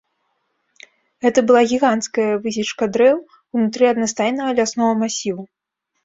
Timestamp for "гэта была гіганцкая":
1.25-2.25